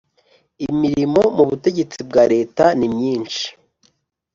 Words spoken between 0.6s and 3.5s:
imirimo mu Butegetsi bwa Leta nimyinshi